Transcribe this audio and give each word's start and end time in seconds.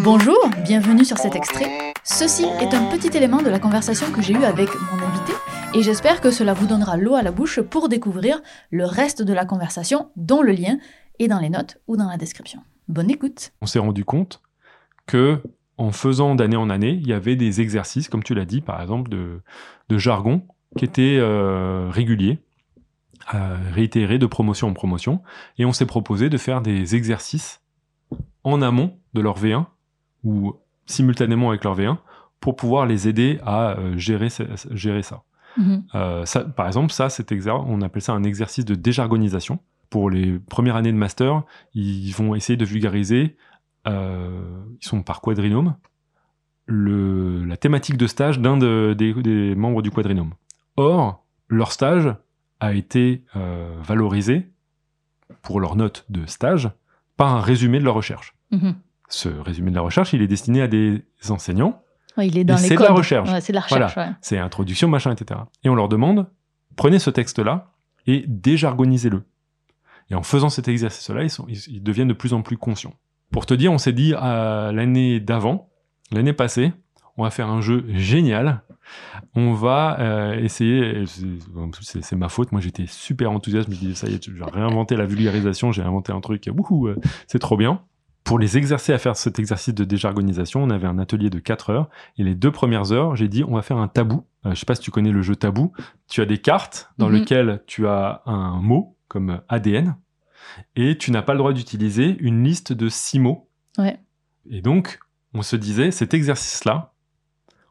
Bonjour, 0.00 0.38
bienvenue 0.64 1.04
sur 1.04 1.18
cet 1.18 1.36
extrait. 1.36 1.92
Ceci 2.02 2.44
est 2.44 2.72
un 2.72 2.84
petit 2.86 3.14
élément 3.14 3.42
de 3.42 3.50
la 3.50 3.58
conversation 3.58 4.10
que 4.10 4.22
j'ai 4.22 4.32
eue 4.32 4.44
avec 4.44 4.68
mon 4.90 5.06
invité 5.06 5.32
et 5.74 5.82
j'espère 5.82 6.22
que 6.22 6.30
cela 6.30 6.54
vous 6.54 6.66
donnera 6.66 6.96
l'eau 6.96 7.14
à 7.14 7.22
la 7.22 7.30
bouche 7.30 7.60
pour 7.60 7.90
découvrir 7.90 8.40
le 8.70 8.86
reste 8.86 9.20
de 9.22 9.34
la 9.34 9.44
conversation 9.44 10.10
dont 10.16 10.40
le 10.40 10.52
lien 10.52 10.78
est 11.18 11.28
dans 11.28 11.38
les 11.38 11.50
notes 11.50 11.78
ou 11.88 11.98
dans 11.98 12.08
la 12.08 12.16
description. 12.16 12.60
Bonne 12.88 13.10
écoute. 13.10 13.52
On 13.60 13.66
s'est 13.66 13.78
rendu 13.78 14.04
compte 14.04 14.40
que 15.06 15.42
en 15.76 15.92
faisant 15.92 16.34
d'année 16.34 16.56
en 16.56 16.70
année, 16.70 16.98
il 17.00 17.06
y 17.06 17.12
avait 17.12 17.36
des 17.36 17.60
exercices, 17.60 18.08
comme 18.08 18.22
tu 18.22 18.34
l'as 18.34 18.46
dit, 18.46 18.62
par 18.62 18.80
exemple, 18.80 19.10
de, 19.10 19.98
jargon 19.98 20.42
qui 20.78 20.86
étaient 20.86 21.18
euh, 21.18 21.88
réguliers, 21.90 22.38
euh, 23.34 23.56
réitérés 23.72 24.18
de 24.18 24.26
promotion 24.26 24.68
en 24.68 24.72
promotion. 24.72 25.22
Et 25.58 25.66
on 25.66 25.72
s'est 25.72 25.86
proposé 25.86 26.30
de 26.30 26.38
faire 26.38 26.62
des 26.62 26.94
exercices 26.96 27.60
en 28.42 28.62
amont 28.62 28.96
de 29.12 29.20
leur 29.20 29.38
V1 29.38 29.66
ou 30.24 30.54
simultanément 30.86 31.50
avec 31.50 31.64
leur 31.64 31.76
V1 31.76 31.98
pour 32.40 32.56
pouvoir 32.56 32.86
les 32.86 33.08
aider 33.08 33.38
à 33.44 33.78
euh, 33.78 33.96
gérer, 33.96 34.28
gérer 34.70 35.02
ça. 35.02 35.22
Mhm. 35.56 35.84
ça. 36.24 36.44
Par 36.44 36.66
exemple, 36.66 36.92
ça, 36.92 37.10
cet 37.10 37.32
on 37.46 37.82
appelle 37.82 38.00
ça 38.00 38.14
un 38.14 38.24
exercice 38.24 38.64
de 38.64 38.74
déjargonisation. 38.74 39.58
Pour 39.90 40.08
les 40.08 40.38
premières 40.38 40.76
années 40.76 40.92
de 40.92 40.96
master, 40.96 41.42
ils 41.74 42.12
vont 42.12 42.34
essayer 42.34 42.56
de 42.56 42.64
vulgariser 42.64 43.36
euh, 43.86 44.64
ils 44.80 44.86
sont 44.86 45.02
par 45.02 45.20
quadrinome, 45.20 45.74
le, 46.66 47.44
la 47.44 47.56
thématique 47.56 47.96
de 47.96 48.06
stage 48.06 48.38
d'un 48.38 48.56
des, 48.56 49.54
membres 49.56 49.82
du 49.82 49.90
quadrinome. 49.90 50.34
Or, 50.76 51.24
leur 51.48 51.72
stage 51.72 52.14
a 52.60 52.74
été 52.74 53.24
euh, 53.36 53.76
valorisé 53.82 54.50
pour 55.42 55.60
leur 55.60 55.76
note 55.76 56.04
de 56.08 56.26
stage 56.26 56.70
par 57.16 57.34
un 57.34 57.40
résumé 57.40 57.78
de 57.78 57.84
leur 57.84 57.94
recherche. 57.94 58.34
Mhm. 58.50 58.74
Ce 59.12 59.28
résumé 59.28 59.70
de 59.70 59.76
la 59.76 59.82
recherche, 59.82 60.14
il 60.14 60.22
est 60.22 60.26
destiné 60.26 60.62
à 60.62 60.68
des 60.68 61.04
enseignants. 61.28 61.82
il 62.16 62.38
est 62.38 62.44
dans 62.44 62.56
C'est 62.56 62.76
de 62.76 62.80
la 62.80 62.92
recherche. 62.92 63.28
c'est 63.40 63.52
de 63.52 63.58
la 63.58 63.60
recherche. 63.60 63.94
C'est 64.22 64.38
introduction, 64.38 64.88
machin, 64.88 65.12
etc. 65.12 65.40
Et 65.64 65.68
on 65.68 65.74
leur 65.74 65.88
demande, 65.88 66.30
prenez 66.76 66.98
ce 66.98 67.10
texte-là 67.10 67.72
et 68.06 68.24
déjargonisez-le. 68.26 69.22
Et 70.10 70.14
en 70.14 70.22
faisant 70.22 70.48
cet 70.48 70.66
exercice-là, 70.66 71.24
ils, 71.24 71.58
ils, 71.68 71.82
deviennent 71.82 72.08
de 72.08 72.14
plus 72.14 72.32
en 72.32 72.40
plus 72.40 72.56
conscients. 72.56 72.94
Pour 73.30 73.44
te 73.44 73.52
dire, 73.52 73.70
on 73.70 73.78
s'est 73.78 73.92
dit 73.92 74.12
l'année 74.12 75.20
d'avant, 75.20 75.68
l'année 76.10 76.32
passée, 76.32 76.72
on 77.18 77.24
va 77.24 77.30
faire 77.30 77.48
un 77.48 77.60
jeu 77.60 77.84
génial. 77.88 78.62
On 79.34 79.52
va 79.52 79.98
euh, 80.00 80.34
essayer, 80.34 81.04
c'est 81.80 82.16
ma 82.16 82.28
faute, 82.28 82.50
moi 82.52 82.60
j'étais 82.60 82.86
super 82.86 83.30
enthousiaste, 83.30 83.68
je 83.68 83.74
me 83.74 83.78
disais 83.78 83.94
ça 83.94 84.08
y 84.08 84.14
est, 84.14 84.24
j'ai 84.24 84.44
réinventé 84.44 84.96
la 84.96 85.06
vulgarisation, 85.06 85.70
j'ai 85.70 85.82
inventé 85.82 86.12
un 86.12 86.20
truc, 86.20 86.48
euh, 86.48 86.96
c'est 87.26 87.38
trop 87.38 87.56
bien. 87.56 87.82
Pour 88.24 88.38
les 88.38 88.56
exercer 88.56 88.92
à 88.92 88.98
faire 88.98 89.16
cet 89.16 89.38
exercice 89.38 89.74
de 89.74 89.84
déjargonisation, 89.84 90.62
on 90.62 90.70
avait 90.70 90.86
un 90.86 90.98
atelier 90.98 91.28
de 91.28 91.38
4 91.38 91.70
heures, 91.70 91.90
et 92.18 92.24
les 92.24 92.34
deux 92.34 92.52
premières 92.52 92.92
heures, 92.92 93.16
j'ai 93.16 93.28
dit 93.28 93.44
on 93.44 93.54
va 93.54 93.62
faire 93.62 93.78
un 93.78 93.88
tabou. 93.88 94.24
Euh, 94.46 94.54
je 94.54 94.60
sais 94.60 94.66
pas 94.66 94.74
si 94.74 94.80
tu 94.80 94.90
connais 94.90 95.10
le 95.10 95.22
jeu 95.22 95.36
tabou. 95.36 95.72
Tu 96.08 96.20
as 96.20 96.26
des 96.26 96.38
cartes 96.38 96.90
dans 96.98 97.08
mhm. 97.08 97.14
lesquelles 97.16 97.62
tu 97.66 97.86
as 97.86 98.22
un 98.26 98.60
mot 98.60 98.96
comme 99.08 99.40
ADN, 99.48 99.96
et 100.76 100.96
tu 100.96 101.10
n'as 101.10 101.22
pas 101.22 101.32
le 101.32 101.38
droit 101.38 101.52
d'utiliser 101.52 102.16
une 102.20 102.44
liste 102.44 102.72
de 102.72 102.88
six 102.88 103.18
mots. 103.18 103.48
Ouais. 103.78 103.98
Et 104.48 104.60
donc, 104.60 104.98
on 105.34 105.42
se 105.42 105.56
disait, 105.56 105.90
cet 105.90 106.14
exercice-là, 106.14 106.91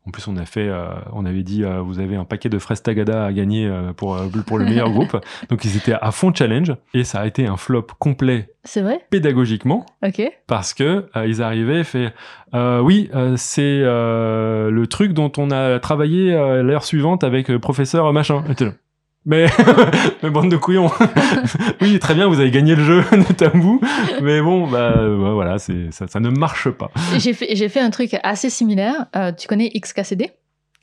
en 0.08 0.10
plus, 0.10 0.28
on 0.28 0.36
a 0.38 0.46
fait, 0.46 0.68
euh, 0.68 0.88
on 1.14 1.26
avait 1.26 1.44
dit, 1.44 1.64
euh, 1.64 1.80
vous 1.80 2.00
avez 2.00 2.16
un 2.16 2.26
paquet 2.26 2.50
de 2.50 2.58
fraises 2.58 2.82
Tagada 2.82 3.24
à 3.24 3.32
gagner 3.32 3.68
euh, 3.68 3.94
pour 3.94 4.18
pour 4.48 4.58
le 4.58 4.66
meilleur 4.66 4.90
groupe. 4.92 5.16
Donc 5.50 5.64
ils 5.64 5.78
étaient 5.78 5.94
à 5.94 6.12
fond 6.12 6.34
challenge 6.34 6.74
et 6.96 7.04
ça 7.04 7.20
a 7.20 7.28
été 7.28 7.46
un 7.46 7.56
flop 7.56 7.86
complet. 8.00 8.50
C'est 8.64 8.82
vrai? 8.82 9.06
Pédagogiquement. 9.12 9.86
Ok. 10.04 10.24
Parce 10.48 10.74
que 10.74 11.06
ils 11.26 11.44
arrivaient 11.44 11.84
fait, 11.84 12.14
oui, 12.54 13.10
c'est 13.36 13.80
le 13.82 14.86
truc 14.86 15.14
dont 15.14 15.32
on 15.38 15.52
a 15.52 15.80
travaillé 15.80 16.32
l'heure 16.62 16.84
suivante 16.84 17.24
avec 17.24 17.56
professeur 17.58 18.12
machin. 18.14 18.44
Mais, 19.26 19.48
mais 20.24 20.30
bande 20.30 20.50
de 20.50 20.58
couillons. 20.58 20.90
oui, 21.82 22.00
très 22.00 22.16
bien, 22.16 22.28
vous 22.28 22.40
avez 22.40 22.50
gagné 22.50 22.76
le 22.76 22.84
jeu 22.84 23.04
de 23.12 23.34
tabou, 23.34 23.80
mais 24.22 24.42
bon, 24.42 24.68
bah, 24.68 24.94
bah 24.96 25.32
voilà, 25.34 25.60
c'est 25.60 25.92
ça, 25.92 26.08
ça 26.08 26.20
ne 26.20 26.30
marche 26.30 26.70
pas. 26.70 26.90
J'ai 27.18 27.34
fait, 27.34 27.56
j'ai 27.56 27.70
fait 27.70 27.82
un 27.82 27.92
truc 27.92 28.18
assez 28.24 28.50
similaire. 28.50 29.06
Euh, 29.16 29.32
tu 29.32 29.48
connais 29.48 29.70
XKCD 29.70 30.32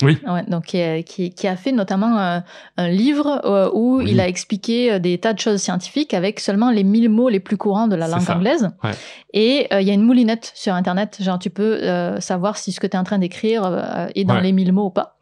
oui. 0.05 0.17
Ouais, 0.29 0.45
donc 0.47 0.67
qui, 0.67 1.31
qui, 1.33 1.49
a 1.49 1.57
fait 1.57 1.73
notamment 1.73 2.17
un, 2.17 2.45
un 2.77 2.89
livre 2.89 3.41
euh, 3.45 3.69
où 3.75 4.01
il 4.01 4.21
a 4.21 4.29
expliqué 4.29 4.93
euh, 4.93 4.99
des 5.01 5.19
tas 5.19 5.33
de 5.33 5.41
choses 5.41 5.61
scientifiques 5.61 6.15
avec 6.15 6.39
seulement 6.39 6.71
les 6.71 6.85
1000 6.85 7.09
mots 7.09 7.29
les 7.29 7.41
plus 7.41 7.57
courants 7.57 7.89
de 7.89 7.97
la 7.97 8.07
langue 8.07 8.31
anglaise. 8.31 8.71
Ouais. 8.85 8.93
Et 9.35 9.67
il 9.73 9.83
y 9.83 9.91
a 9.91 9.95
une 9.95 10.05
moulinette 10.05 10.53
sur 10.55 10.73
Internet, 10.75 11.19
genre 11.21 11.41
tu 11.41 11.51
peux 11.51 11.81
savoir 12.21 12.59
si 12.59 12.71
ce 12.71 12.79
que 12.79 12.87
tu 12.87 12.97
es 12.97 13.01
en 13.01 13.03
train 13.03 13.19
d'écrire 13.19 14.09
est 14.15 14.25
dans 14.25 14.39
les 14.39 14.53
1000 14.53 14.73
mots 14.73 14.87
ou 14.87 14.91
pas. 14.91 15.18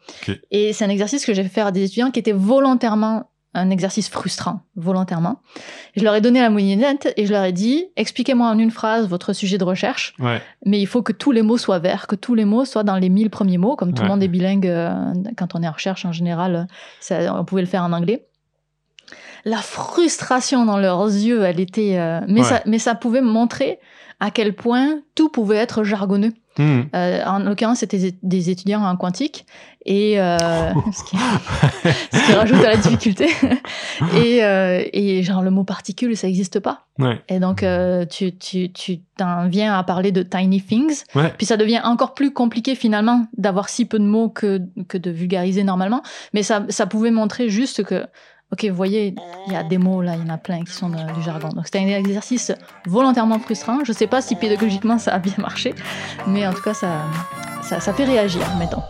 Et 0.51 0.73
c'est 0.73 0.85
un 0.85 0.89
exercice 0.89 1.25
que 1.27 1.35
j'ai 1.35 1.43
fait 1.43 1.49
faire 1.49 1.67
à 1.67 1.73
des 1.73 1.85
étudiants 1.85 2.11
qui 2.11 2.21
étaient 2.21 2.33
volontairement 2.33 3.31
un 3.57 3.71
exercice 3.71 4.09
frustrant, 4.09 4.61
volontairement. 4.77 5.41
Je 5.97 6.05
leur 6.05 6.15
ai 6.15 6.21
donné 6.21 6.41
la 6.41 6.51
moulinette 6.51 7.13
et 7.17 7.27
je 7.27 7.33
leur 7.33 7.43
ai 7.45 7.53
dit 7.53 7.87
expliquez-moi 7.97 8.47
en 8.47 8.59
une 8.59 8.71
phrase 8.71 9.09
votre 9.09 9.33
sujet 9.33 9.57
de 9.59 9.65
recherche, 9.65 10.15
mais 10.65 10.81
il 10.81 10.87
faut 10.87 11.03
que 11.03 11.13
tous 11.13 11.33
les 11.33 11.43
mots 11.43 11.57
soient 11.57 11.79
verts, 11.79 12.07
que 12.07 12.17
tous 12.17 12.35
les 12.35 12.45
mots 12.45 12.65
soient 12.65 12.85
dans 12.85 12.97
les 12.97 13.09
1000 13.09 13.31
premiers 13.31 13.59
mots, 13.59 13.75
comme 13.75 13.95
tout 13.95 14.03
le 14.03 14.09
monde 14.09 14.23
est 14.23 14.29
bilingue 14.29 14.67
euh, 14.67 14.93
quand 15.37 15.55
on 15.55 15.63
est 15.63 15.69
en 15.69 15.73
recherche 15.73 16.05
en 16.05 16.13
général, 16.13 16.69
ça, 17.01 17.35
on 17.35 17.45
pouvait 17.45 17.63
le 17.63 17.69
faire 17.69 17.83
en 17.83 17.93
anglais. 17.93 18.27
La 19.45 19.59
frustration 19.59 20.65
dans 20.65 20.77
leurs 20.77 21.07
yeux, 21.07 21.45
elle 21.45 21.61
était. 21.61 21.99
Euh, 21.99 22.21
mais, 22.27 22.43
ça, 22.43 22.63
mais 22.67 22.81
ça 22.81 22.97
pouvait 22.97 23.21
montrer 23.21 23.79
à 24.19 24.33
quel 24.33 24.55
point 24.55 25.01
tout 25.15 25.29
pouvait 25.29 25.57
être 25.57 25.85
jargonneux. 25.85 26.33
Hmm. 26.59 26.83
Euh, 26.95 27.25
en 27.25 27.41
l'occurrence, 27.41 27.79
c'était 27.79 28.15
des 28.23 28.51
étudiants 28.51 28.83
en 28.83 28.97
quantique 28.97 29.47
et 29.87 30.21
euh, 30.21 30.37
ce, 30.93 31.05
qui, 31.05 31.17
ce, 31.17 32.27
qui, 32.27 32.33
rajoute 32.33 32.65
à 32.65 32.71
la 32.71 32.77
difficulté. 32.77 33.29
et, 34.17 34.45
euh, 34.45 34.83
et 34.93 35.23
genre 35.23 35.43
le 35.43 35.51
mot 35.51 35.65
particule, 35.65 36.17
ça 36.17 36.27
n'existe 36.27 36.61
pas. 36.61 36.87
Ouais. 36.99 37.21
Et 37.29 37.39
donc 37.39 37.63
euh, 37.63 38.05
tu 38.05 38.37
tu 38.37 38.73
tu 38.73 39.01
t'en 39.17 39.49
viens 39.49 39.79
à 39.79 39.83
parler 39.85 40.13
de 40.13 40.23
tiny 40.23 40.61
things. 40.61 41.05
Ouais. 41.15 41.33
Puis 41.37 41.47
ça 41.47 41.57
devient 41.57 41.81
encore 41.85 42.15
plus 42.15 42.33
compliqué 42.33 42.75
finalement 42.75 43.27
d'avoir 43.37 43.69
si 43.69 43.85
peu 43.85 43.99
de 43.99 44.05
mots 44.05 44.29
que 44.29 44.61
que 44.89 44.99
de 44.99 45.11
vulgariser 45.11 45.63
normalement. 45.63 46.03
Mais 46.35 46.43
ça 46.43 46.65
ça 46.69 46.87
pouvait 46.87 47.13
montrer 47.13 47.49
juste 47.49 47.85
que 47.85 48.07
Ok, 48.53 48.65
vous 48.65 48.77
voyez, 48.77 49.15
il 49.49 49.53
y 49.53 49.57
a 49.57 49.65
des 49.65 49.77
mots 49.77 50.01
là, 50.03 50.15
il 50.15 50.25
y 50.25 50.31
en 50.31 50.33
a 50.33 50.39
plein 50.39 50.63
qui 50.63 50.73
sont 50.73 50.89
du 50.89 51.23
jargon. 51.23 51.49
Donc 51.49 51.65
c'était 51.65 51.81
un 51.81 51.89
exercice 51.89 52.53
volontairement 52.87 53.41
frustrant. 53.41 53.81
Je 53.85 53.93
sais 53.93 54.07
pas 54.07 54.23
si 54.23 54.37
pédagogiquement 54.37 54.99
ça 54.99 55.15
a 55.15 55.19
bien 55.19 55.35
marché, 55.39 55.75
mais 56.29 56.47
en 56.47 56.53
tout 56.53 56.63
cas 56.63 56.75
ça, 56.75 57.03
ça, 57.63 57.81
ça 57.81 57.93
fait 57.93 58.05
réagir, 58.05 58.43
mettons. 58.59 58.83